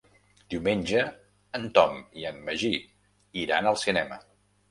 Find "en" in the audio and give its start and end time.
1.59-1.67, 2.31-2.41